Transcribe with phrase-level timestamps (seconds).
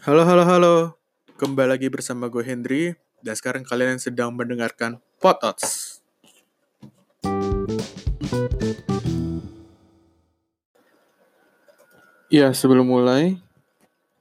[0.00, 0.74] Halo, halo, halo.
[1.36, 2.96] Kembali lagi bersama gue Hendry.
[3.20, 6.00] Dan sekarang kalian sedang mendengarkan Potots.
[12.32, 13.36] Ya, sebelum mulai,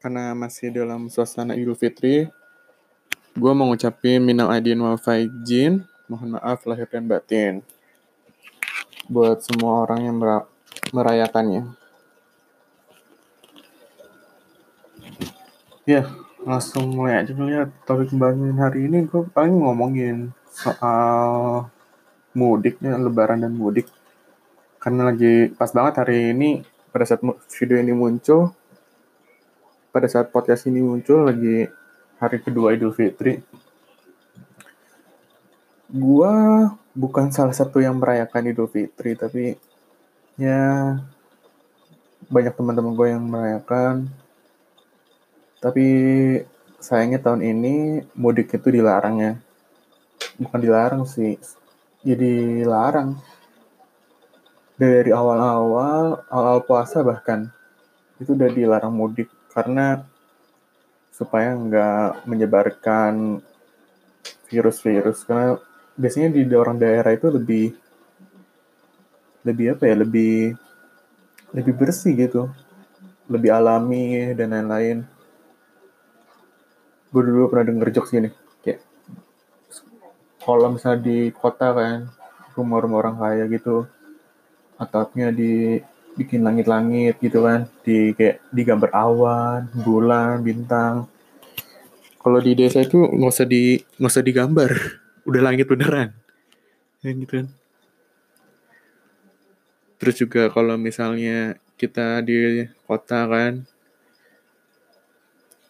[0.04, 2.28] karena masih dalam suasana Idul Fitri,
[3.40, 7.64] gue mau ngucapin minal aidin wal faizin, mohon maaf lahir dan batin.
[9.08, 10.50] Buat semua orang yang mera-
[10.92, 11.79] merayakannya.
[15.90, 16.06] Ya,
[16.46, 21.66] langsung mulai aja ngeliat topik pembahasan hari ini gue paling ngomongin soal
[22.38, 23.90] mudiknya, lebaran dan mudik.
[24.78, 26.62] Karena lagi pas banget hari ini,
[26.94, 28.54] pada saat video ini muncul,
[29.90, 31.66] pada saat podcast ini muncul lagi
[32.22, 33.42] hari kedua Idul Fitri.
[35.90, 39.58] Gua bukan salah satu yang merayakan Idul Fitri, tapi
[40.38, 41.02] ya
[42.30, 44.29] banyak teman-teman gue yang merayakan.
[45.60, 45.86] Tapi
[46.80, 47.76] sayangnya tahun ini
[48.16, 49.34] mudik itu dilarang ya.
[50.40, 51.36] Bukan dilarang sih,
[52.04, 53.20] jadi larang.
[54.80, 57.52] Dari awal-awal, awal puasa bahkan,
[58.24, 60.08] itu udah dilarang mudik karena
[61.12, 63.44] supaya nggak menyebarkan
[64.48, 65.60] virus-virus karena
[66.00, 67.76] biasanya di orang daerah itu lebih
[69.44, 70.56] lebih apa ya lebih
[71.52, 72.48] lebih bersih gitu
[73.28, 75.04] lebih alami dan lain-lain
[77.10, 78.30] gue dulu pernah denger jokes gini
[78.62, 78.86] kayak
[80.44, 82.10] kalau misalnya di kota kan
[82.54, 83.86] rumah-rumah orang kaya gitu
[84.80, 85.84] atapnya di
[86.20, 91.08] bikin langit-langit gitu kan di kayak digambar awan bulan bintang.
[92.20, 94.72] Kalau di desa itu nggak usah di nggak usah digambar
[95.30, 96.12] udah langit beneran.
[97.00, 97.48] Ya gitu kan.
[100.00, 103.64] Terus juga kalau misalnya kita di kota kan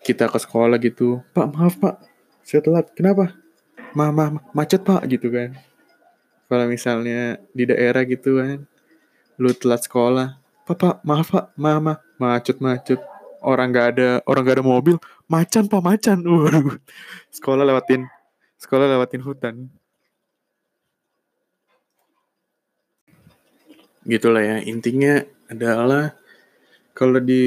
[0.10, 1.22] kita ke sekolah gitu.
[1.38, 2.02] Pak maaf pak.
[2.42, 2.90] Saya telat.
[2.98, 3.38] Kenapa?
[3.94, 5.54] Ma, ma ma- macet pak gitu kan.
[6.50, 8.66] Kalau misalnya di daerah gitu kan
[9.38, 10.42] lu telat sekolah.
[10.66, 11.54] Pak maaf pak.
[11.54, 12.98] Mama macet macet.
[13.40, 14.96] Orang nggak ada orang nggak ada mobil.
[15.30, 16.18] Macan pak macan.
[16.26, 16.82] Waduh.
[17.30, 18.10] Sekolah lewatin
[18.58, 19.56] sekolah lewatin hutan.
[24.10, 24.58] Gitulah ya.
[24.66, 25.22] Intinya
[25.54, 26.18] adalah
[26.98, 27.46] kalau di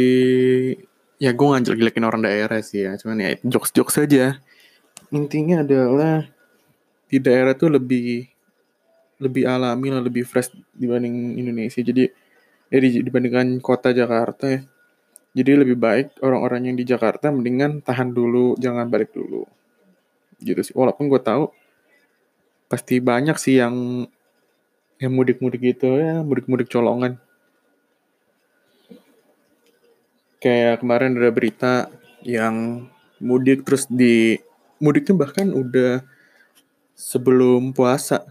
[1.23, 4.43] ya gue nggak jelek-jelekin orang daerah sih ya cuman ya jokes jokes saja
[5.15, 6.27] intinya adalah
[7.07, 8.33] di daerah tuh lebih
[9.23, 11.79] lebih alami lah lebih fresh dibanding Indonesia.
[11.79, 12.11] Jadi
[12.73, 14.61] ya di- dibandingkan kota Jakarta ya.
[15.33, 19.47] Jadi lebih baik orang-orang yang di Jakarta mendingan tahan dulu jangan balik dulu.
[20.43, 20.75] Gitu sih.
[20.75, 21.53] Walaupun gue tahu
[22.67, 24.09] pasti banyak sih yang
[24.97, 27.21] yang mudik-mudik gitu ya mudik-mudik colongan
[30.43, 31.87] kayak kemarin ada berita
[32.27, 32.87] yang
[33.23, 34.43] mudik terus di
[34.83, 36.03] mudiknya bahkan udah
[36.99, 38.27] sebelum puasa.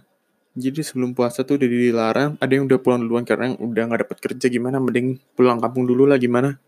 [0.52, 4.18] Jadi sebelum puasa tuh udah dilarang ada yang udah pulang duluan karena udah nggak dapat
[4.20, 4.84] kerja gimana?
[4.84, 6.60] Mending pulang kampung dulu lah gimana?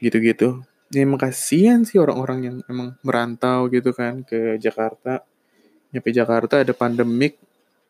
[0.00, 0.64] Gitu-gitu.
[0.88, 5.20] Ya emang kasihan sih orang-orang yang emang merantau gitu kan ke Jakarta.
[5.92, 7.36] Nyampe Jakarta ada pandemik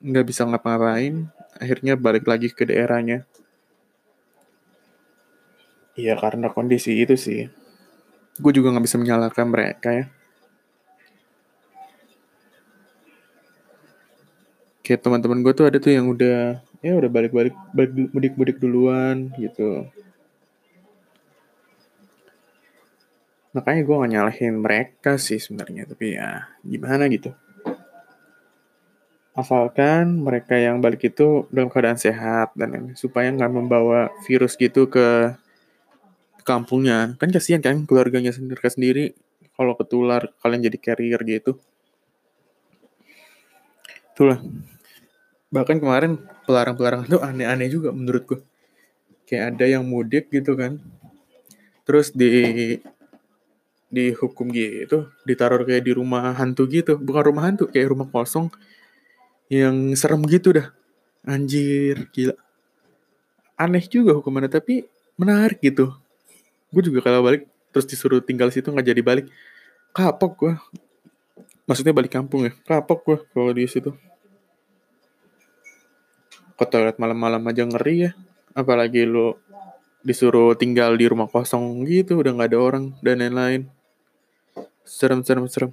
[0.03, 3.25] nggak bisa ngapa-ngapain akhirnya balik lagi ke daerahnya
[5.97, 7.49] Iya karena kondisi itu sih.
[8.37, 10.05] Gue juga nggak bisa menyalahkan mereka ya.
[14.85, 19.89] Kayak teman-teman gue tuh ada tuh yang udah ya udah balik-balik balik mudik-mudik duluan gitu.
[23.57, 27.33] Makanya gue gak nyalahin mereka sih sebenarnya tapi ya gimana gitu.
[29.33, 35.33] Asalkan mereka yang balik itu dalam keadaan sehat dan supaya nggak membawa virus gitu ke
[36.47, 37.19] kampungnya.
[37.19, 39.05] Kan kasihan kan keluarganya sendiri sendiri
[39.59, 41.59] kalau ketular kalian jadi carrier gitu.
[44.15, 44.39] Itulah.
[45.51, 48.41] Bahkan kemarin pelarang-pelarangan tuh aneh-aneh juga menurut gue
[49.27, 50.79] kayak ada yang mudik gitu kan.
[51.83, 52.79] Terus di
[53.87, 56.95] dihukum gitu ditaruh kayak di rumah hantu gitu.
[56.97, 58.55] Bukan rumah hantu kayak rumah kosong
[59.51, 60.71] yang serem gitu dah.
[61.27, 62.39] Anjir gila.
[63.57, 64.85] Aneh juga hukumannya tapi
[65.17, 65.97] menarik gitu
[66.71, 69.27] gue juga kalau balik terus disuruh tinggal situ nggak jadi balik.
[69.93, 70.53] Kapok gue
[71.69, 72.53] maksudnya balik kampung ya?
[72.65, 73.93] Kapok gue kalau di situ.
[76.57, 78.11] Ke toilet malam-malam aja ngeri ya.
[78.57, 79.37] Apalagi lu
[80.07, 83.69] disuruh tinggal di rumah kosong gitu udah nggak ada orang dan lain-lain.
[84.87, 85.71] Serem serem serem.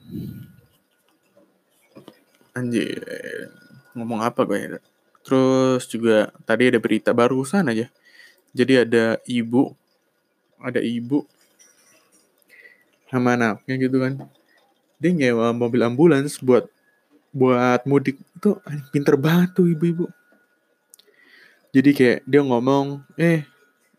[2.54, 3.00] Anjir.
[3.94, 4.82] Ngomong apa gue ya?
[5.24, 7.88] Terus juga tadi ada berita barusan aja.
[8.52, 9.74] Jadi ada ibu
[10.64, 11.28] ada ibu
[13.12, 14.14] sama anaknya gitu kan.
[14.98, 16.66] Dia nyewa mobil ambulans buat
[17.36, 18.18] buat mudik.
[18.40, 18.58] Itu
[18.90, 20.08] pinter banget tuh ibu-ibu.
[21.76, 23.46] Jadi kayak dia ngomong eh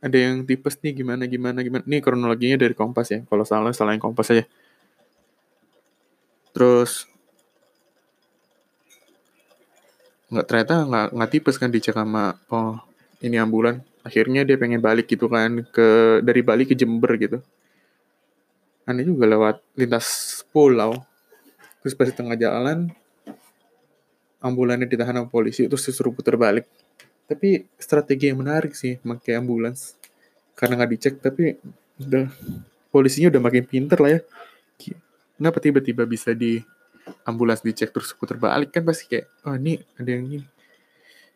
[0.01, 1.85] ada yang tipes nih gimana gimana gimana.
[1.87, 4.49] Nih kronologinya dari kompas ya kalau salah salah yang kompas aja.
[6.51, 7.07] Terus
[10.35, 12.83] nggak ternyata nggak nggak tipes kan dicek sama oh
[13.23, 17.41] ini ambulan akhirnya dia pengen balik gitu kan ke dari Bali ke Jember gitu.
[18.85, 21.01] Aneh juga lewat lintas pulau.
[21.81, 22.93] Terus pas di tengah jalan
[24.45, 26.69] ambulannya ditahan sama polisi terus disuruh putar balik.
[27.25, 29.97] Tapi strategi yang menarik sih pakai ambulans.
[30.53, 31.57] Karena nggak dicek tapi
[31.97, 32.29] udah
[32.93, 34.23] polisinya udah makin pinter lah ya.
[35.35, 36.61] Kenapa tiba-tiba bisa di
[37.25, 38.69] ambulans dicek terus putar balik?
[38.69, 40.54] Kan pasti kayak oh ini ada yang ini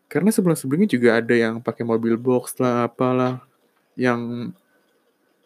[0.08, 3.44] karena sebelum-sebelumnya juga ada yang pakai mobil box lah apalah
[3.93, 4.50] yang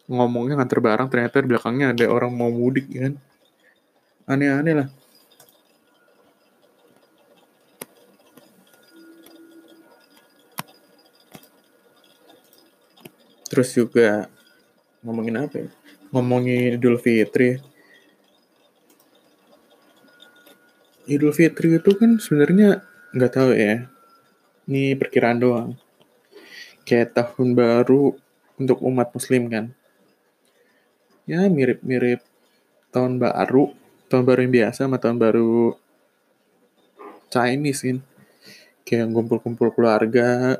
[0.07, 3.15] ngomongnya nganter barang ternyata di belakangnya ada orang mau mudik ya kan?
[4.23, 4.89] Aneh-aneh lah.
[13.51, 14.31] Terus juga
[15.03, 15.69] ngomongin apa ya?
[16.15, 17.59] Ngomongin Idul Fitri.
[21.03, 22.79] Idul Fitri itu kan sebenarnya
[23.11, 23.92] nggak tahu ya
[24.67, 25.69] ini perkiraan doang.
[26.83, 28.15] Kayak tahun baru
[28.59, 29.71] untuk umat muslim kan?
[31.23, 32.19] Ya mirip-mirip
[32.91, 33.71] tahun baru
[34.11, 35.75] tahun baru yang biasa sama tahun baru
[37.31, 37.97] Chinese kan?
[38.83, 40.59] Kayak kumpul-kumpul keluarga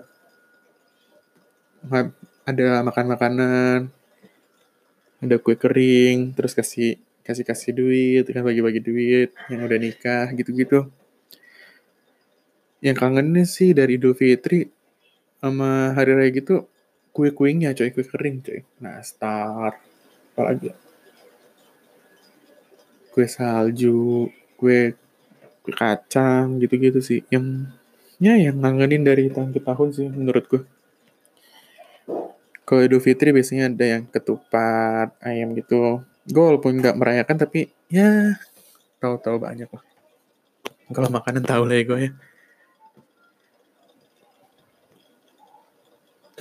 [2.48, 3.80] ada makan makanan
[5.24, 10.92] ada kue kering terus kasih kasih kasih duit kan bagi-bagi duit yang udah nikah gitu-gitu
[12.84, 14.68] yang kangennya sih dari Idul Fitri
[15.40, 16.68] sama hari raya gitu
[17.16, 19.80] kue kuenya coy kue kering coy nastar
[20.36, 20.76] apalagi
[23.16, 24.28] kue salju
[24.60, 25.00] kue
[25.64, 27.72] kue kacang gitu-gitu sih yang
[28.20, 30.62] ya yang ngangenin dari tahun ke tahun sih menurut gue
[32.64, 36.00] kalau Idul Fitri biasanya ada yang ketupat, ayam gitu.
[36.24, 38.40] Gue walaupun nggak merayakan tapi ya
[39.04, 39.84] tahu-tahu banyak lah.
[40.96, 42.12] Kalau makanan tahu lah ya gue ya.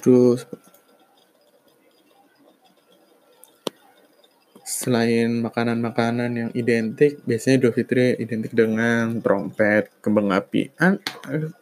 [0.03, 0.45] Terus
[4.63, 10.75] selain makanan-makanan yang identik, biasanya Idul Fitri identik dengan trompet, kembang api.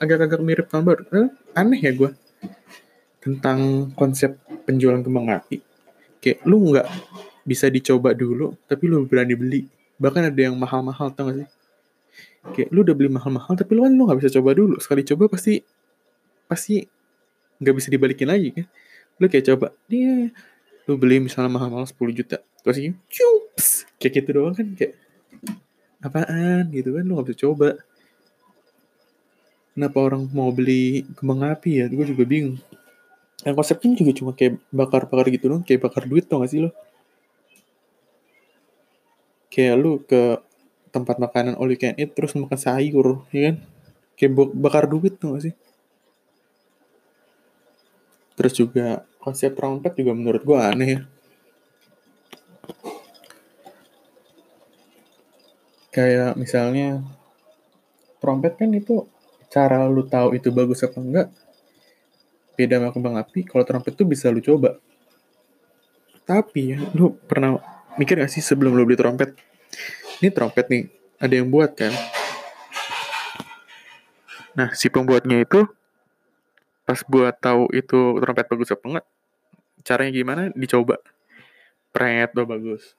[0.00, 1.02] Agak-agak mirip tahun baru.
[1.12, 2.10] Eh, aneh ya gue
[3.20, 5.60] tentang konsep penjualan kembang api.
[6.24, 6.88] Kayak lu nggak
[7.44, 9.62] bisa dicoba dulu tapi lu berani beli.
[10.00, 11.48] Bahkan ada yang mahal-mahal tau gak sih?
[12.56, 14.80] Kayak lu udah beli mahal-mahal tapi lu kan lu nggak bisa coba dulu.
[14.80, 15.60] Sekali coba pasti
[16.48, 16.88] pasti
[17.60, 18.66] nggak bisa dibalikin lagi kan?
[19.20, 20.32] Lu kayak coba dia
[20.88, 24.66] lu beli misalnya mahal-mahal 10 juta terus ini cups kayak gitu doang kan?
[24.74, 24.96] Kayak
[26.00, 26.72] apaan?
[26.72, 27.78] Gitu kan lu nggak bisa coba.
[29.70, 31.86] Kenapa orang mau beli kembang api ya?
[31.86, 32.58] Gue juga bingung.
[33.46, 36.74] Yang konsepnya juga cuma kayak bakar-bakar gitu dong, kayak bakar duit tau gak sih lo?
[39.48, 40.36] Kayak lu ke
[40.92, 43.56] tempat makanan all you can terus makan sayur, ya kan?
[44.20, 45.54] Kayak bakar duit tau gak sih?
[48.40, 51.00] Terus juga konsep trompet juga menurut gue aneh ya.
[55.92, 57.04] Kayak misalnya
[58.16, 59.04] trompet kan itu
[59.52, 61.28] cara lu tahu itu bagus apa enggak
[62.56, 64.80] beda sama kembang api kalau trompet tuh bisa lu coba.
[66.24, 67.60] Tapi ya lu pernah
[68.00, 69.36] mikir gak sih sebelum lu beli trompet
[70.24, 70.88] ini trompet nih
[71.20, 71.92] ada yang buat kan?
[74.56, 75.68] Nah si pembuatnya itu
[76.90, 79.06] pas buat tahu itu trompet bagus apa enggak
[79.86, 80.42] caranya gimana?
[80.58, 80.98] Dicoba.
[81.94, 82.98] Pret tuh bagus.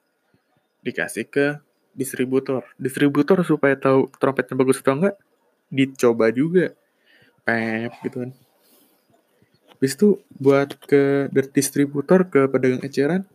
[0.80, 1.60] Dikasih ke
[1.92, 2.64] distributor.
[2.80, 5.16] Distributor supaya tahu trompetnya bagus atau enggak
[5.68, 6.72] dicoba juga.
[7.44, 8.32] Pep gitu kan.
[9.76, 10.08] Habis itu
[10.40, 13.26] buat ke distributor ke pedagang eceran,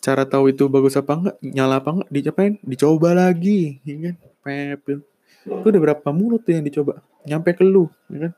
[0.00, 4.16] cara tahu itu bagus apa enggak, nyala apa enggak, dicapain, dicoba lagi, ya kan?
[4.40, 4.98] Pepil.
[5.44, 5.60] Itu.
[5.60, 8.32] Udah berapa mulut tuh yang dicoba, nyampe ke lu, ya kan?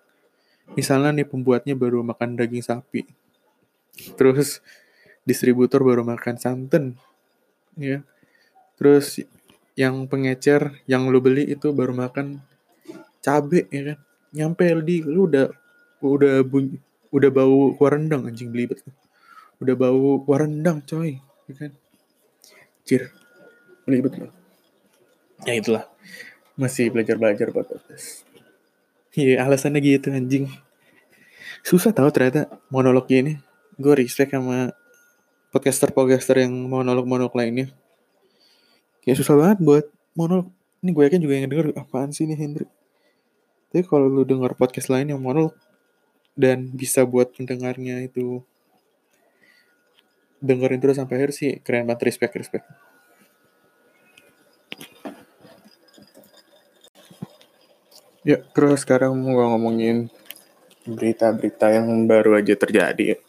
[0.74, 3.06] Misalnya nih pembuatnya baru makan daging sapi,
[4.18, 4.64] terus
[5.22, 6.98] distributor baru makan santan,
[7.78, 8.02] ya.
[8.80, 9.22] Terus
[9.78, 12.42] yang pengecer yang lu beli itu baru makan
[13.22, 13.98] cabe, ya kan?
[14.34, 15.48] Nyampe di lu udah
[16.02, 16.76] udah bunyi,
[17.14, 18.82] udah bau kuah rendang anjing belibet
[19.56, 21.16] udah bau kuah rendang coy
[21.48, 21.72] ya kan.
[22.84, 23.08] Cir
[23.88, 24.32] belibet loh
[25.48, 25.84] ya itulah.
[26.56, 28.24] Masih belajar belajar buat podcast
[29.16, 30.46] iya alasannya gitu anjing
[31.66, 33.40] susah tau ternyata monolog ini
[33.76, 34.72] gue respect sama
[35.56, 37.72] podcaster-podcaster yang monolog-monolog lainnya.
[39.00, 40.52] Kayak susah banget buat monolog.
[40.84, 42.70] Ini gue yakin juga yang denger apaan sih nih Hendrik.
[43.72, 45.56] Tapi kalau lu denger podcast lain yang monolog
[46.36, 48.44] dan bisa buat pendengarnya itu
[50.44, 52.66] dengerin terus sampai akhir sih keren banget respect respect.
[58.26, 60.10] Ya, terus sekarang mau ngomongin
[60.82, 63.22] berita-berita yang baru aja terjadi.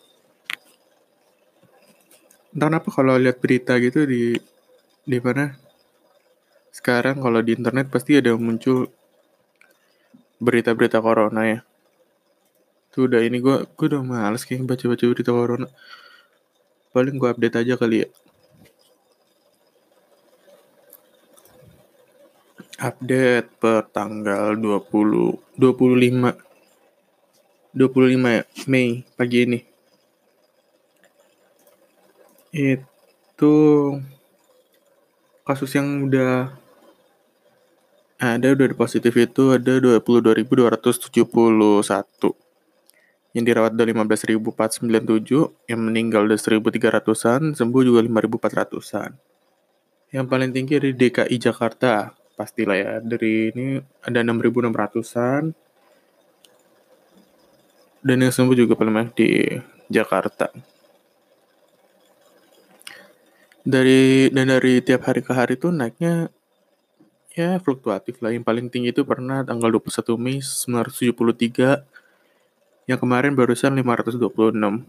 [2.49, 4.41] Entah kenapa kalau lihat berita gitu di
[5.05, 5.53] di mana
[6.73, 8.89] sekarang kalau di internet pasti ada muncul
[10.41, 11.59] berita-berita corona ya.
[12.89, 15.69] Tuh udah ini gue gue udah males kayak baca-baca berita corona.
[16.89, 18.09] Paling gue update aja kali ya.
[22.77, 26.47] Update per tanggal 20 25
[27.73, 29.59] 25 ya Mei pagi ini.
[32.53, 33.53] Itu
[35.45, 36.57] kasus yang udah
[38.17, 41.13] ada udah positif itu ada 22.271
[43.37, 49.13] yang dirawat ada 15.497 yang meninggal ada 1.300an sembuh juga 5.400an
[50.09, 55.57] yang paling tinggi dari DKI Jakarta pastilah ya dari ini ada 6.600an
[58.05, 59.29] dan yang sembuh juga paling banyak di
[59.89, 60.53] Jakarta
[63.67, 66.31] dari dan dari tiap hari ke hari itu naiknya
[67.37, 68.33] ya fluktuatif lah.
[68.33, 71.85] Yang paling tinggi itu pernah tanggal 21 Mei 973
[72.89, 74.87] yang kemarin barusan 526.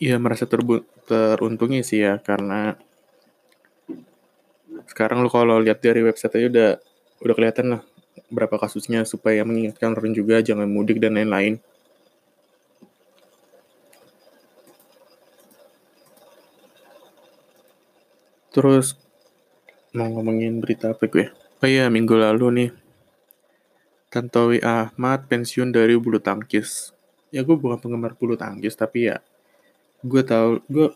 [0.00, 2.78] Ya merasa terbu teruntungi sih ya karena
[4.86, 6.70] sekarang lo kalau lihat dari website aja udah
[7.26, 7.82] udah kelihatan lah
[8.30, 11.58] berapa kasusnya supaya mengingatkan orang juga jangan mudik dan lain-lain.
[18.50, 18.98] Terus
[19.94, 21.30] mau ngomongin berita apa gue?
[21.62, 22.70] Oh iya, minggu lalu nih.
[24.10, 26.90] Tantowi Ahmad pensiun dari bulu tangkis.
[27.30, 29.22] Ya gue bukan penggemar bulu tangkis, tapi ya
[30.00, 30.88] gue tahu gue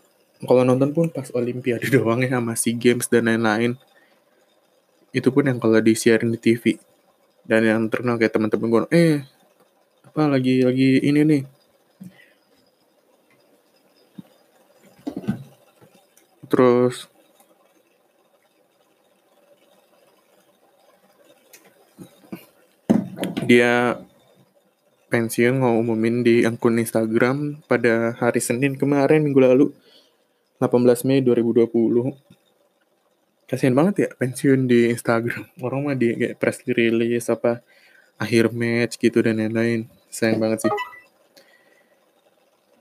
[0.45, 3.77] kalau nonton pun pas Olimpiade doang ya sama SEA Games dan lain-lain.
[5.15, 6.75] Itu pun yang kalau disiarin di TV.
[7.45, 9.17] Dan yang terkenal kayak teman-teman gue, eh
[10.15, 11.43] apa lagi lagi ini nih
[16.55, 17.11] terus
[23.43, 23.99] dia
[25.15, 29.67] pensiun mau umumin di akun Instagram pada hari Senin kemarin minggu lalu
[30.59, 31.71] 18 Mei 2020
[33.47, 35.47] kasihan banget ya pensiun di Instagram.
[35.63, 37.63] Orang mah di kayak press release apa
[38.19, 39.87] akhir match gitu dan lain-lain.
[40.11, 40.75] Sayang banget sih.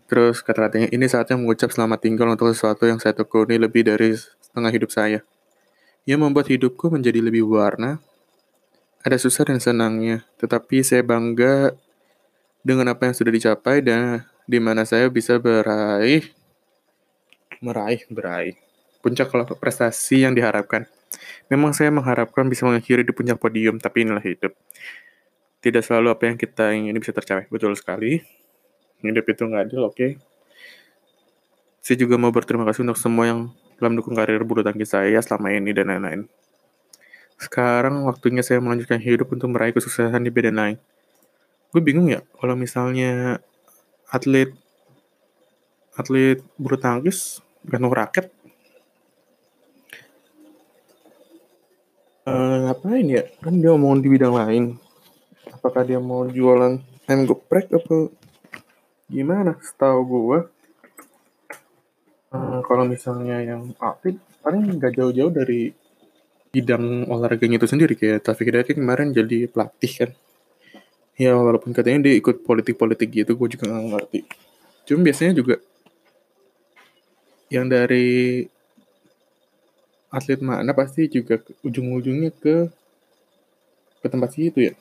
[0.10, 4.72] Terus kata-katanya ini saatnya mengucap selamat tinggal untuk sesuatu yang saya tekuni lebih dari setengah
[4.74, 5.22] hidup saya.
[6.10, 8.02] Yang membuat hidupku menjadi lebih warna.
[9.04, 11.76] Ada susah dan senangnya, tetapi saya bangga
[12.64, 16.32] dengan apa yang sudah dicapai dan di mana saya bisa beraih
[17.64, 18.56] meraih beraih
[19.04, 19.28] puncak
[19.60, 20.88] prestasi yang diharapkan.
[21.52, 24.56] Memang saya mengharapkan bisa mengakhiri di puncak podium, tapi inilah hidup.
[25.60, 27.52] Tidak selalu apa yang kita ingin bisa tercapai.
[27.52, 28.24] Betul sekali.
[29.04, 29.94] Hidup itu nggak adil, oke.
[29.94, 30.12] Okay.
[31.84, 33.40] Saya juga mau berterima kasih untuk semua yang
[33.76, 36.22] telah mendukung karir bulu tangkis saya selama ini dan lain-lain.
[37.36, 40.78] Sekarang waktunya saya melanjutkan hidup untuk meraih kesuksesan di bidang lain.
[41.74, 43.42] Gue bingung ya, kalau misalnya
[44.06, 44.54] atlet
[45.98, 48.30] atlet bulu tangkis gantung raket
[52.30, 53.26] uh, ngapain ya?
[53.42, 54.64] Kan dia mau di bidang lain.
[55.50, 56.78] Apakah dia mau jualan
[57.10, 58.14] ayam geprek atau
[59.10, 59.58] gimana?
[59.58, 60.40] Setahu gue
[62.38, 65.74] uh, kalau misalnya yang atlet paling nggak jauh-jauh dari
[66.54, 67.98] bidang olahraganya itu sendiri.
[67.98, 70.12] Kayak Taufik Hidayat kan kemarin jadi pelatih kan
[71.14, 74.20] ya walaupun katanya dia ikut politik-politik gitu gue juga gak ngerti.
[74.90, 75.56] Cuma biasanya juga
[77.54, 78.50] yang dari
[80.10, 82.70] atlet mana pasti juga ujung-ujungnya ke
[84.02, 84.74] ke tempat situ ya.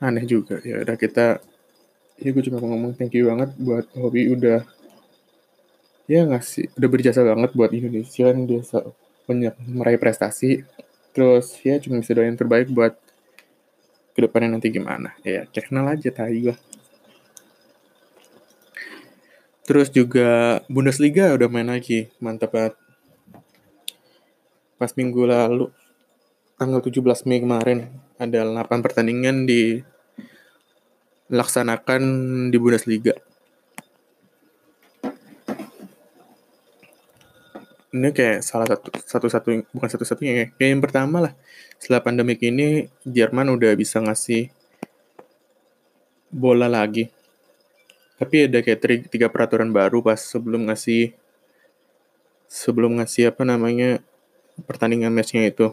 [0.00, 0.60] Aneh juga.
[0.64, 1.44] Ya udah kita
[2.20, 4.64] ya gue cuma mau ngomong thank you banget buat hobi udah
[6.04, 8.60] ya ngasih udah berjasa banget buat Indonesia dia
[9.28, 10.64] banyak meraih prestasi.
[11.12, 13.03] Terus ya cuma bisa doain terbaik buat
[14.14, 15.12] ke depannya nanti gimana.
[15.26, 16.56] Ya kenal aja tadi gua.
[19.66, 22.78] Terus juga Bundesliga udah main lagi mantap banget.
[24.78, 25.66] Pas minggu lalu
[26.54, 27.90] tanggal 17 Mei kemarin
[28.20, 29.82] ada 8 pertandingan di
[31.32, 32.02] laksanakan
[32.52, 33.16] di Bundesliga.
[37.94, 40.46] Ini kayak salah satu satu-satu bukan satu-satunya ya.
[40.58, 41.32] Kayak yang pertama lah.
[41.78, 44.50] Setelah pandemik ini Jerman udah bisa ngasih
[46.34, 47.06] bola lagi.
[48.18, 51.14] Tapi ada kayak tiga peraturan baru pas sebelum ngasih
[52.50, 54.02] sebelum ngasih apa namanya
[54.66, 55.70] pertandingan matchnya itu.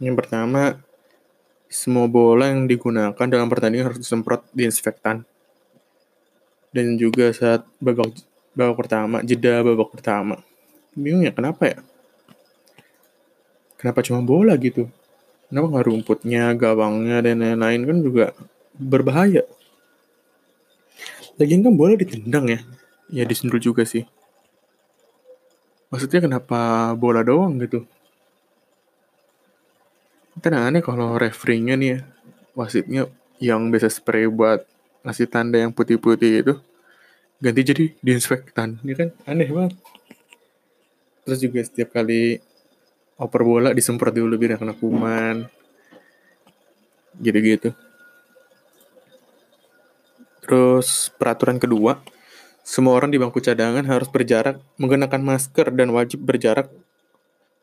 [0.00, 0.80] Yang pertama
[1.68, 5.28] semua bola yang digunakan dalam pertandingan harus disemprot diinfektan.
[6.72, 8.16] Dan juga saat babak
[8.56, 10.40] babak pertama, jeda babak pertama.
[10.98, 11.78] Bingung ya kenapa ya?
[13.78, 14.90] Kenapa cuma bola gitu?
[15.46, 18.24] Kenapa nggak rumputnya, gawangnya, dan lain-lain kan juga
[18.74, 19.46] berbahaya.
[21.38, 22.60] Lagian kan bola ditendang ya.
[23.08, 24.02] Ya disundul juga sih.
[25.88, 27.86] Maksudnya kenapa bola doang gitu?
[30.42, 31.98] Kan aneh kalau referee-nya nih ya,
[32.58, 33.06] wasitnya
[33.38, 34.66] yang biasa spray buat
[35.06, 36.54] ngasih tanda yang putih-putih itu
[37.38, 39.78] ganti jadi diinspektan ini kan aneh banget
[41.28, 42.40] terus juga setiap kali
[43.20, 45.44] oper bola disemprot dulu biar kena kuman
[47.20, 47.76] gitu-gitu
[50.40, 52.00] terus peraturan kedua
[52.64, 56.72] semua orang di bangku cadangan harus berjarak menggunakan masker dan wajib berjarak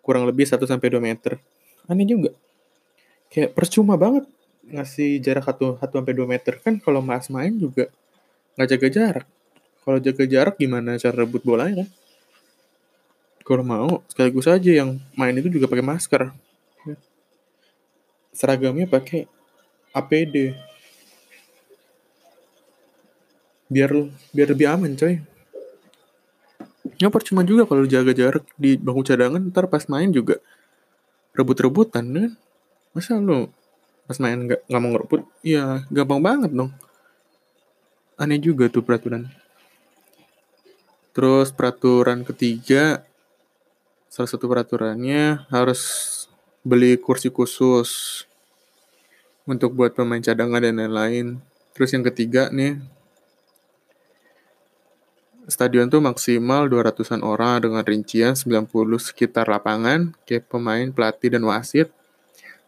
[0.06, 1.42] kurang lebih 1 sampai 2 meter.
[1.86, 2.34] Aneh juga
[3.30, 4.26] kayak percuma banget
[4.66, 7.90] ngasih jarak 1 1 sampai 2 meter kan kalau Mas main juga
[8.58, 9.28] nggak jaga jarak.
[9.86, 11.90] Kalau jaga jarak gimana cara rebut bolanya kan?
[13.46, 16.34] Kalau mau sekaligus aja yang main itu juga pakai masker.
[18.34, 19.30] Seragamnya pakai
[19.94, 20.58] APD.
[23.70, 23.94] Biar
[24.34, 25.22] biar lebih aman, coy.
[26.98, 30.42] Ya percuma juga kalau jaga jarak di bangku cadangan ntar pas main juga
[31.36, 32.32] rebut-rebutan kan
[32.96, 33.52] masa lu
[34.08, 36.72] pas main nggak nggak mau ngerebut ya gampang banget dong
[38.16, 39.28] aneh juga tuh peraturan
[41.12, 43.04] terus peraturan ketiga
[44.16, 45.82] salah satu peraturannya harus
[46.64, 48.24] beli kursi khusus
[49.44, 51.44] untuk buat pemain cadangan dan lain-lain
[51.76, 52.80] terus yang ketiga nih
[55.46, 58.66] Stadion tuh maksimal 200-an orang dengan rincian 90
[58.98, 61.94] sekitar lapangan, kayak pemain, pelatih, dan wasit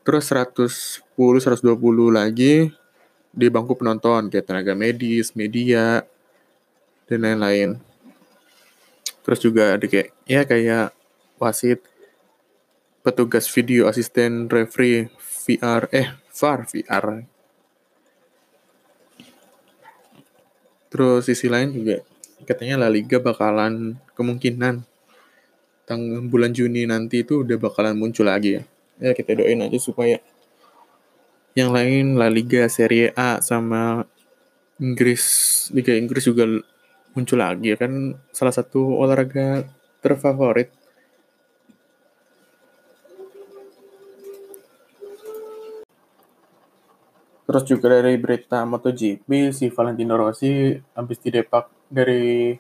[0.06, 1.66] terus 110 120
[2.14, 2.70] lagi
[3.34, 6.06] di bangku penonton kayak tenaga medis, media
[7.10, 7.82] dan lain-lain.
[9.26, 10.94] Terus juga ada kayak ya kayak
[11.38, 11.82] wasit
[13.02, 15.08] petugas video asisten referee
[15.48, 17.06] VR eh VAR VR.
[20.88, 22.04] Terus sisi lain juga
[22.44, 24.84] katanya La Liga bakalan kemungkinan
[25.88, 28.64] tanggal bulan Juni nanti itu udah bakalan muncul lagi ya
[29.00, 30.20] ya kita doain aja supaya
[31.58, 34.06] yang lain La Liga, Serie A sama
[34.78, 35.26] Inggris,
[35.74, 36.46] Liga Inggris juga
[37.18, 39.66] muncul lagi kan salah satu olahraga
[40.06, 40.70] terfavorit.
[47.48, 52.52] Terus juga dari berita MotoGP si Valentino Rossi habis didepak dari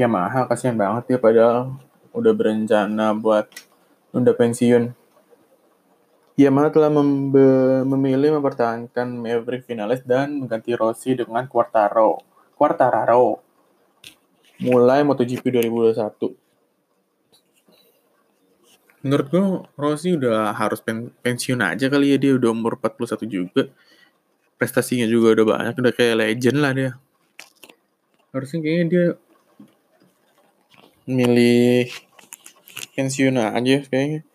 [0.00, 1.76] Yamaha kasihan banget ya padahal
[2.16, 3.52] udah berencana buat
[4.08, 4.96] tunda pensiun.
[6.40, 6.88] Yamaha telah
[7.84, 12.24] memilih mempertahankan Maverick Vinales dan mengganti Rossi dengan Quartaro.
[12.56, 13.42] Quartararo.
[14.64, 16.48] Mulai MotoGP 2021.
[19.04, 19.44] Menurut gue
[19.78, 23.68] Rossi udah harus pen pensiun aja kali ya dia udah umur 41 juga.
[24.58, 26.92] Prestasinya juga udah banyak, udah kayak legend lah dia.
[28.34, 29.06] Harusnya kayaknya dia
[31.08, 31.88] milih
[32.92, 34.28] pensiun aja kayaknya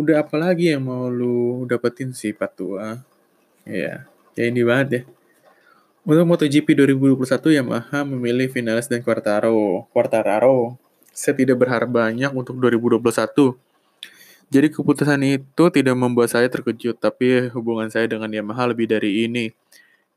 [0.00, 3.02] udah apa lagi yang mau lu dapetin sih Patua?
[3.66, 5.02] Ya, kayak ini banget ya.
[6.06, 9.84] Untuk MotoGP 2021 Yamaha memilih Vinales dan Quartaro.
[9.92, 10.80] Quartararo.
[11.12, 13.52] Saya tidak berharap banyak untuk 2021.
[14.50, 19.54] Jadi keputusan itu tidak membuat saya terkejut, tapi hubungan saya dengan Yamaha lebih dari ini.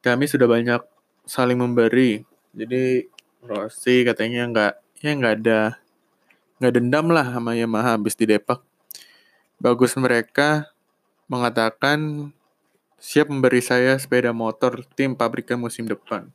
[0.02, 0.82] Kami sudah banyak
[1.30, 2.26] saling memberi.
[2.54, 3.06] Jadi
[3.46, 5.62] Rossi katanya nggak ya nggak ada
[6.58, 8.64] nggak dendam lah sama Yamaha habis di Depak
[9.64, 10.76] Bagus mereka
[11.32, 12.32] mengatakan
[13.00, 16.28] siap memberi saya sepeda motor tim pabrikan musim depan.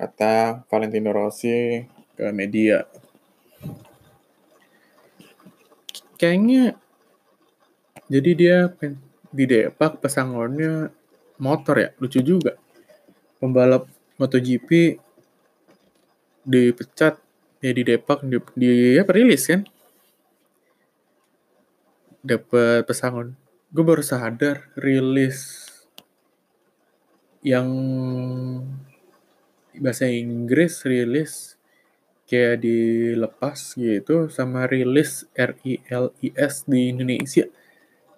[0.00, 1.84] Kata Valentino Rossi
[2.16, 2.88] ke media.
[6.16, 6.76] Kayaknya
[8.08, 8.56] jadi dia
[9.30, 10.88] di Depak pesangonnya
[11.36, 12.56] motor ya, lucu juga.
[13.36, 13.84] Pembalap
[14.16, 14.96] MotoGP
[16.46, 17.20] dipecat
[17.60, 19.66] ya di Depak di, di ya perilis kan
[22.26, 23.34] dapat pesangon
[23.74, 25.68] gue baru sadar rilis
[27.42, 27.66] yang
[29.78, 31.55] bahasa Inggris rilis
[32.26, 37.46] kayak dilepas gitu sama rilis R I L I S di Indonesia.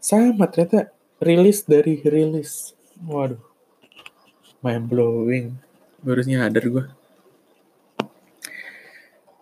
[0.01, 0.91] Sama ternyata
[1.21, 2.73] rilis dari rilis.
[3.05, 3.41] Waduh.
[4.65, 5.69] Mind blowing
[6.03, 6.85] baru nyadar gue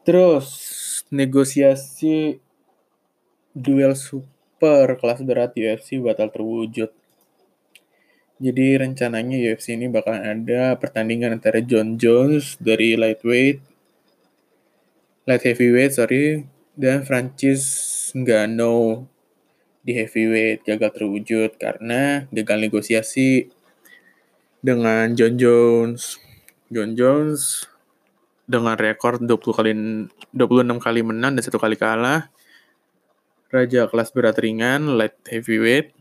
[0.07, 0.49] terus
[1.11, 2.39] negosiasi
[3.51, 6.95] duel super kelas berat UFC batal terwujud.
[8.37, 13.59] Jadi rencananya UFC ini bakal ada pertandingan antara John Jones dari lightweight
[15.27, 16.47] light heavyweight sorry
[16.79, 17.63] dan Francis
[18.15, 19.11] Ngannou
[19.83, 23.51] di heavyweight gagal terwujud karena gagal negosiasi
[24.63, 26.23] dengan John Jones.
[26.71, 27.67] John Jones
[28.47, 29.71] dengan rekor 20 kali
[30.31, 32.31] 26 kali menang dan satu kali kalah.
[33.51, 35.95] Raja kelas berat ringan, light heavyweight.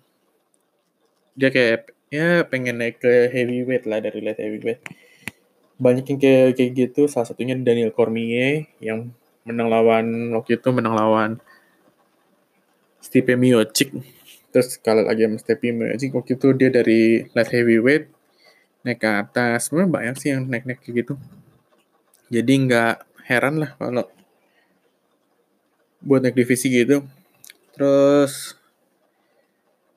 [1.37, 4.81] Dia kayak ya pengen naik ke heavyweight lah dari light heavyweight
[5.75, 7.01] banyak yang kayak kayak gitu.
[7.11, 9.11] Salah satunya Daniel Cormier yang
[9.45, 11.31] menang lawan waktu itu menang lawan
[13.03, 13.93] Stipe Miocic.
[14.49, 16.11] Terus kalau lagi sama Stipe Miocic.
[16.15, 18.05] Waktu itu dia dari light heavyweight.
[18.85, 19.69] Naik ke atas.
[19.69, 21.13] Sebenarnya banyak sih yang naik-naik kayak gitu.
[22.33, 22.95] Jadi nggak
[23.29, 24.05] heran lah kalau
[26.01, 27.05] buat naik divisi gitu.
[27.75, 28.55] Terus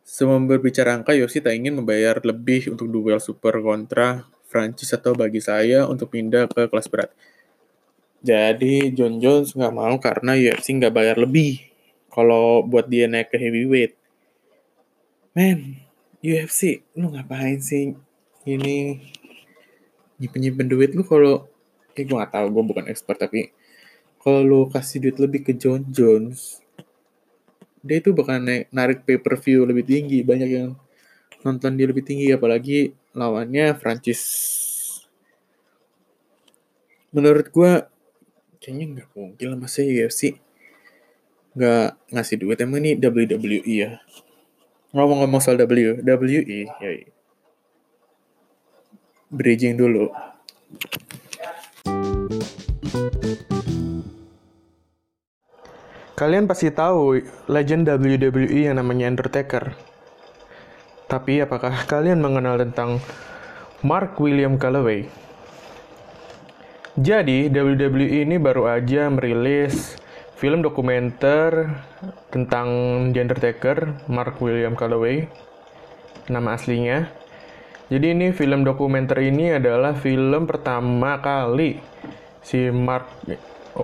[0.08, 5.44] Sebelum berbicara angka, Yosi tak ingin membayar lebih untuk duel super kontra Francis atau bagi
[5.44, 7.12] saya untuk pindah ke kelas berat.
[8.24, 11.62] Jadi John Jones nggak mau karena UFC nggak bayar lebih
[12.08, 13.94] kalau buat dia naik ke heavyweight.
[15.36, 15.78] Men,
[16.18, 17.94] UFC, lu ngapain sih
[18.48, 18.98] ini
[20.18, 21.46] nyimpen nyimpen duit lu kalau
[21.94, 23.54] eh gue gak tahu gue bukan expert tapi
[24.18, 26.58] kalau lu kasih duit lebih ke John Jones
[27.78, 30.70] dia itu bakal naik, narik pay per view lebih tinggi banyak yang
[31.42, 34.22] nonton dia lebih tinggi apalagi lawannya Francis.
[37.14, 37.72] Menurut gue
[38.58, 40.36] kayaknya nggak mungkin lah masa UFC
[41.58, 43.90] nggak ngasih duit emang ini WWE ya?
[44.94, 46.90] Ngomong-ngomong soal W WWE ya
[49.28, 50.08] bridging dulu.
[56.18, 59.87] Kalian pasti tahu legend WWE yang namanya Undertaker.
[61.08, 63.00] Tapi apakah kalian mengenal tentang
[63.80, 65.08] Mark William Calloway?
[67.00, 69.96] Jadi, WWE ini baru aja merilis
[70.36, 71.80] film dokumenter
[72.28, 72.68] tentang
[73.16, 75.32] The Undertaker, Mark William Calloway,
[76.28, 77.08] nama aslinya.
[77.88, 81.80] Jadi ini film dokumenter ini adalah film pertama kali
[82.44, 83.08] si Mark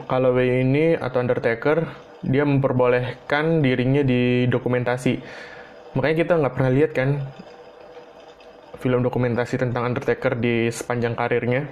[0.04, 1.88] Calloway ini atau Undertaker
[2.20, 5.24] dia memperbolehkan dirinya di dokumentasi
[5.94, 7.22] makanya kita nggak pernah lihat kan
[8.84, 11.64] film dokumentasi tentang Undertaker di sepanjang karirnya.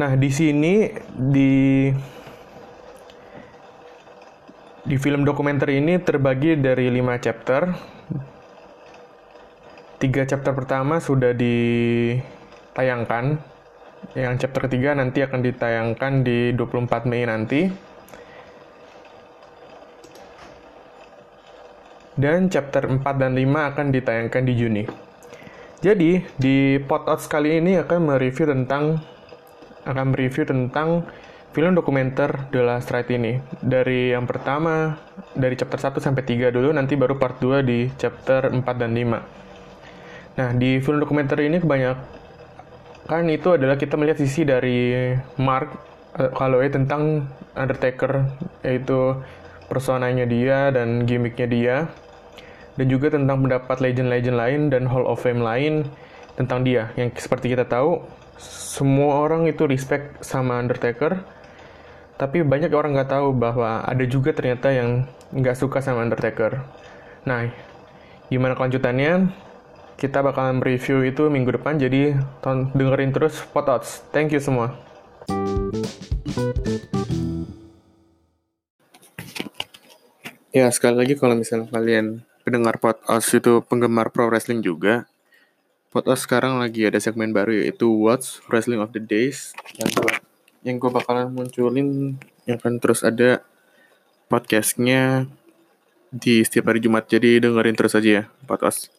[0.00, 1.92] Nah di sini di
[4.86, 7.68] di film dokumenter ini terbagi dari lima chapter.
[10.00, 13.36] Tiga chapter pertama sudah ditayangkan.
[14.16, 17.68] Yang chapter ketiga nanti akan ditayangkan di 24 Mei nanti
[22.16, 24.84] dan chapter 4 dan 5 akan ditayangkan di Juni.
[25.84, 29.04] Jadi, di podcast kali ini akan mereview tentang
[29.84, 31.04] akan mereview tentang
[31.52, 33.38] film dokumenter The Last Ride ini.
[33.60, 34.96] Dari yang pertama,
[35.36, 40.40] dari chapter 1 sampai 3 dulu, nanti baru part 2 di chapter 4 dan 5.
[40.40, 45.68] Nah, di film dokumenter ini kebanyakan itu adalah kita melihat sisi dari Mark
[46.16, 48.24] eh, kalau ya tentang Undertaker,
[48.64, 49.20] yaitu
[49.68, 51.76] personanya dia dan gimmicknya dia
[52.76, 55.88] dan juga tentang pendapat legend-legend lain dan Hall of Fame lain
[56.36, 56.92] tentang dia.
[56.94, 58.04] Yang seperti kita tahu,
[58.40, 61.24] semua orang itu respect sama Undertaker,
[62.20, 66.60] tapi banyak orang nggak tahu bahwa ada juga ternyata yang nggak suka sama Undertaker.
[67.24, 67.48] Nah,
[68.28, 69.32] gimana kelanjutannya?
[69.96, 72.20] Kita bakalan review itu minggu depan, jadi
[72.76, 74.04] dengerin terus Potots.
[74.12, 74.76] Thank you semua.
[80.52, 85.10] Ya, sekali lagi kalau misalnya kalian pendengar podcast itu penggemar pro wrestling juga.
[85.90, 89.50] Podcast sekarang lagi ada segmen baru yaitu What's Wrestling of the Days
[89.82, 90.12] yang gue
[90.62, 92.14] yang gue bakalan munculin
[92.46, 93.42] yang akan terus ada
[94.30, 95.26] podcastnya
[96.14, 98.94] di setiap hari Jumat jadi dengerin terus aja ya podcast.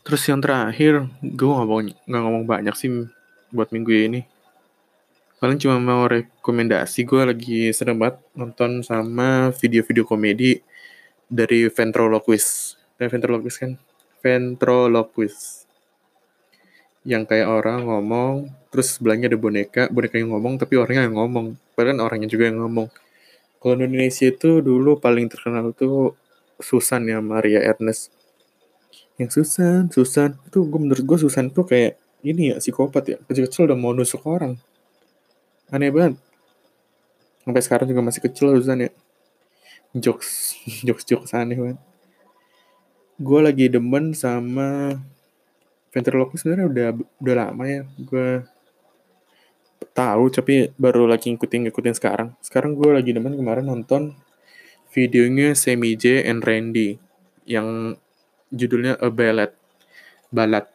[0.00, 2.88] Terus yang terakhir gue ngomong nggak ngomong banyak sih
[3.52, 4.20] buat minggu ini.
[5.36, 10.64] Paling cuma mau rekomendasi gue lagi seneng banget nonton sama video-video komedi
[11.26, 12.78] dari ventriloquist.
[12.98, 13.72] Eh, ventriloquist kan?
[14.22, 15.66] Ventriloquist.
[17.06, 21.54] yang kayak orang ngomong terus sebelahnya ada boneka boneka yang ngomong tapi orangnya yang ngomong.
[21.78, 22.90] Padahal orangnya juga yang ngomong.
[23.62, 26.18] Kalau Indonesia itu dulu paling terkenal tuh
[26.58, 28.10] Susan ya Maria Ernest.
[29.22, 30.34] Yang Susan Susan.
[30.50, 31.94] Itu gue menurut gue Susan tuh kayak
[32.26, 33.16] ini ya psikopat ya.
[33.22, 34.58] Kecil-kecil udah mau nusuk orang
[35.70, 36.18] aneh banget.
[37.46, 38.90] Sampai sekarang juga masih kecil Susan ya
[39.96, 40.54] jokes
[40.84, 41.80] jokes jokes aneh banget.
[43.16, 45.00] Gue lagi demen sama
[45.88, 46.88] ventriloquist sebenarnya udah
[47.24, 47.82] udah lama ya.
[47.96, 48.44] Gue
[49.96, 52.36] tahu tapi baru lagi ngikutin ngikutin sekarang.
[52.44, 54.12] Sekarang gue lagi demen kemarin nonton
[54.92, 57.00] videonya Semi J and Randy
[57.48, 57.96] yang
[58.52, 59.52] judulnya A Ballad.
[60.26, 60.68] Balad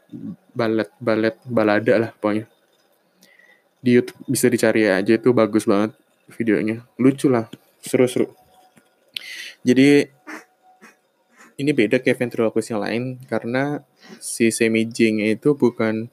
[0.55, 2.49] balad balad balada lah pokoknya.
[3.81, 5.93] Di YouTube bisa dicari aja itu bagus banget
[6.33, 6.81] videonya.
[6.97, 7.45] Lucu lah
[7.83, 8.40] seru-seru
[9.61, 10.09] jadi
[11.61, 13.85] ini beda kayak ventriloquist yang lain karena
[14.17, 16.09] si semi j itu bukan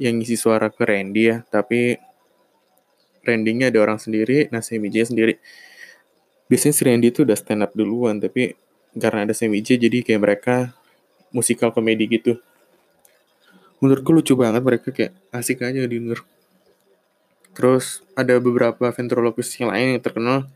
[0.00, 1.98] yang ngisi suara ke Randy ya, tapi
[3.20, 5.36] Randy-nya ada orang sendiri, nah semi j sendiri.
[6.48, 8.56] Biasanya si Randy itu udah stand up duluan, tapi
[8.96, 10.56] karena ada semi j jadi kayak mereka
[11.34, 12.40] musikal komedi gitu.
[13.84, 16.24] Menurutku lucu banget mereka kayak asik aja denger.
[17.52, 20.48] Terus ada beberapa ventriloquist yang lain yang terkenal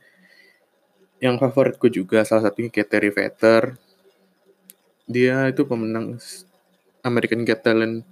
[1.24, 3.80] yang favoritku juga salah satunya kayak Terry Vetter
[5.08, 6.20] dia itu pemenang
[7.00, 8.04] American Got Talent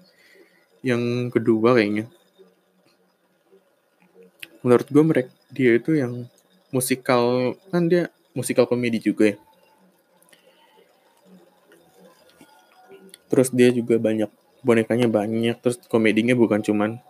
[0.80, 2.08] yang kedua kayaknya.
[4.64, 6.24] Menurut gue mereka dia itu yang
[6.72, 9.36] musikal kan dia musikal komedi juga ya.
[13.28, 14.28] Terus dia juga banyak
[14.64, 17.00] bonekanya banyak terus komedinya bukan cuman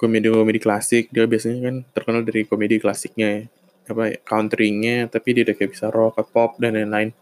[0.00, 1.08] komedi-komedi klasik.
[1.12, 3.44] Dia biasanya kan terkenal dari komedi klasiknya ya
[3.88, 7.16] apa countrynya tapi dia udah kayak bisa rock pop dan lain-lain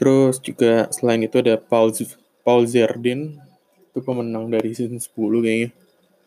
[0.00, 1.92] Terus juga selain itu ada Paul,
[2.40, 3.36] Paul Zerdin,
[3.92, 5.12] itu pemenang dari season 10
[5.44, 5.68] kayaknya.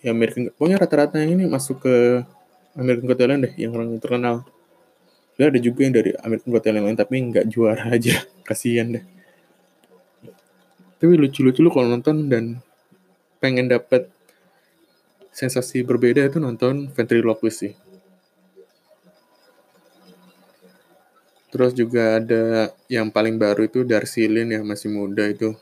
[0.06, 2.22] Ya American, pokoknya rata-rata yang ini masuk ke
[2.78, 4.46] American Got Talent deh, yang orang terkenal.
[5.42, 8.22] Ya ada juga yang dari American Got Talent lain, tapi nggak juara aja.
[8.48, 9.06] Kasian deh.
[11.02, 12.62] Tapi lucu-lucu lu kalau nonton dan
[13.42, 14.06] pengen dapet
[15.34, 17.74] sensasi berbeda itu nonton Ventriloquist sih.
[21.54, 25.54] Terus juga ada yang paling baru itu Darcy Lin yang masih muda itu.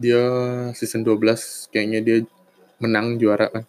[0.00, 0.24] Dia
[0.72, 2.16] season 12 kayaknya dia
[2.80, 3.68] menang juara kan.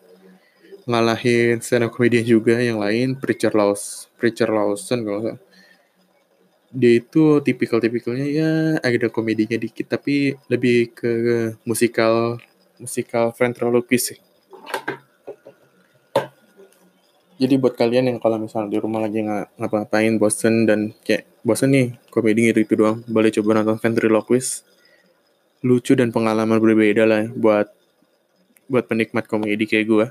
[0.88, 5.40] Ngalahin stand up comedian juga yang lain Preacher Laws, Preacher Lawson kalau nggak
[6.72, 11.12] dia itu tipikal-tipikalnya ya ada komedinya dikit tapi lebih ke
[11.68, 12.40] musikal
[12.80, 14.20] musikal ventriloquist sih.
[17.42, 21.74] Jadi buat kalian yang kalau misalnya di rumah lagi nggak ngapa-ngapain bosen dan kayak bosen
[21.74, 24.62] nih komedi gitu itu doang, boleh coba nonton ventriloquist.
[25.66, 27.74] Lucu dan pengalaman berbeda lah buat
[28.70, 30.08] buat penikmat komedi kayak gue.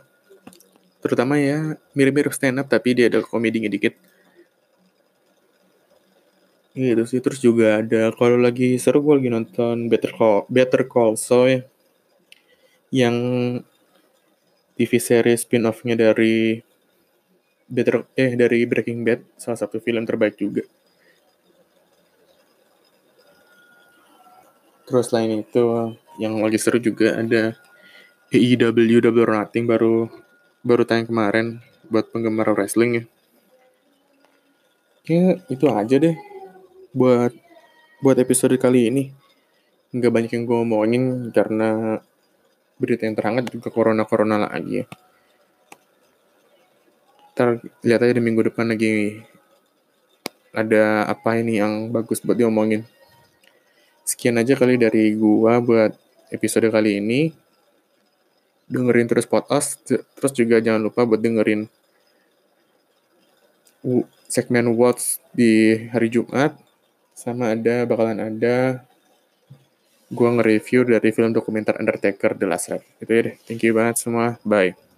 [1.06, 3.94] Terutama ya mirip-mirip stand up tapi dia ada komedinya dikit.
[6.74, 11.14] Gitu sih terus juga ada kalau lagi seru gue lagi nonton Better Call Better Call
[11.14, 11.60] Saul ya.
[12.90, 13.16] Yang
[14.74, 16.66] TV series spin-off-nya dari
[17.70, 20.66] Better eh dari Breaking Bad salah satu film terbaik juga.
[24.90, 27.54] Terus selain itu yang lagi seru juga ada
[28.34, 30.10] AEW Double Nothing baru
[30.66, 31.46] baru tayang kemarin
[31.86, 33.04] buat penggemar wrestling ya.
[35.06, 36.16] Kayak itu aja deh
[36.90, 37.30] buat
[38.02, 39.14] buat episode kali ini.
[39.94, 42.02] Nggak banyak yang gue ngomongin karena
[42.82, 44.86] berita yang terhangat juga corona-corona lagi ya
[47.40, 49.16] ntar lihat aja di minggu depan lagi
[50.52, 52.84] ada apa ini yang bagus buat diomongin.
[54.04, 55.96] Sekian aja kali dari gua buat
[56.28, 57.32] episode kali ini.
[58.68, 61.64] Dengerin terus podcast, terus juga jangan lupa buat dengerin
[64.28, 66.60] segmen Watch di hari Jumat.
[67.16, 68.84] Sama ada, bakalan ada
[70.12, 72.86] gua nge-review dari film dokumenter Undertaker The Last Ride.
[73.00, 73.36] Itu ya deh.
[73.48, 74.36] Thank you banget semua.
[74.44, 74.89] Bye.